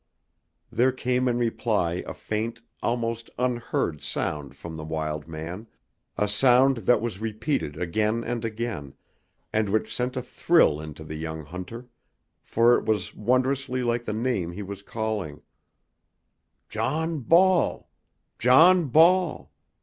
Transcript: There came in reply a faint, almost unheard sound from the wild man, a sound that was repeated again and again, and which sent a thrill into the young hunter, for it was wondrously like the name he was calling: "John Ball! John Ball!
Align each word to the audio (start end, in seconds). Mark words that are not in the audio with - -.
There 0.71 0.91
came 0.91 1.27
in 1.27 1.37
reply 1.37 2.03
a 2.07 2.15
faint, 2.15 2.59
almost 2.81 3.29
unheard 3.37 4.01
sound 4.01 4.55
from 4.57 4.75
the 4.75 4.83
wild 4.83 5.27
man, 5.27 5.67
a 6.17 6.27
sound 6.27 6.77
that 6.89 7.01
was 7.01 7.21
repeated 7.21 7.77
again 7.79 8.23
and 8.23 8.43
again, 8.43 8.95
and 9.53 9.69
which 9.69 9.95
sent 9.95 10.17
a 10.17 10.23
thrill 10.23 10.81
into 10.81 11.03
the 11.03 11.13
young 11.17 11.45
hunter, 11.45 11.87
for 12.41 12.79
it 12.79 12.85
was 12.85 13.13
wondrously 13.13 13.83
like 13.83 14.05
the 14.05 14.11
name 14.11 14.53
he 14.53 14.63
was 14.63 14.81
calling: 14.81 15.43
"John 16.67 17.19
Ball! 17.19 17.87
John 18.39 18.85
Ball! 18.87 19.51